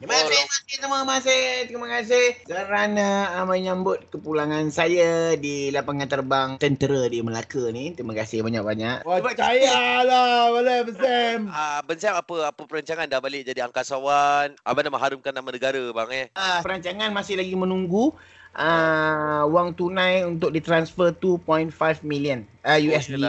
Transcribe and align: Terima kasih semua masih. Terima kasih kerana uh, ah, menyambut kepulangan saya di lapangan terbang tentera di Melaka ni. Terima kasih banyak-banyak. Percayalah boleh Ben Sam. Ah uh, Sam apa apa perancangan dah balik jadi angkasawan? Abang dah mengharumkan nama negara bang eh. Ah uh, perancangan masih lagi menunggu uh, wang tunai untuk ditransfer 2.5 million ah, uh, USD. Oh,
Terima 0.00 0.16
kasih 0.16 0.80
semua 0.80 1.04
masih. 1.04 1.68
Terima 1.68 1.84
kasih 1.84 2.40
kerana 2.48 3.36
uh, 3.36 3.44
ah, 3.44 3.44
menyambut 3.44 4.00
kepulangan 4.08 4.72
saya 4.72 5.36
di 5.36 5.68
lapangan 5.68 6.08
terbang 6.08 6.48
tentera 6.56 7.04
di 7.04 7.20
Melaka 7.20 7.68
ni. 7.68 7.92
Terima 7.92 8.16
kasih 8.16 8.40
banyak-banyak. 8.40 9.04
Percayalah 9.04 10.56
boleh 10.56 10.78
Ben 10.88 10.96
Sam. 10.96 11.40
Ah 11.52 11.84
uh, 11.84 11.96
Sam 12.00 12.16
apa 12.16 12.48
apa 12.48 12.62
perancangan 12.64 13.12
dah 13.12 13.20
balik 13.20 13.44
jadi 13.44 13.68
angkasawan? 13.68 14.56
Abang 14.64 14.88
dah 14.88 14.92
mengharumkan 14.96 15.36
nama 15.36 15.52
negara 15.52 15.84
bang 15.92 16.10
eh. 16.16 16.26
Ah 16.32 16.40
uh, 16.40 16.58
perancangan 16.64 17.12
masih 17.12 17.36
lagi 17.36 17.52
menunggu 17.52 18.16
uh, 18.56 19.42
wang 19.52 19.76
tunai 19.76 20.24
untuk 20.24 20.48
ditransfer 20.48 21.12
2.5 21.12 21.76
million 22.08 22.48
ah, 22.64 22.76
uh, 22.76 22.78
USD. 22.80 23.20
Oh, 23.20 23.28